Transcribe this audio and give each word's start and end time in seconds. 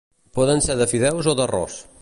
Poden 0.37 0.63
ser 0.67 0.77
de 0.81 0.87
fideus 0.95 1.31
o 1.35 1.39
d'arròs 1.41 1.81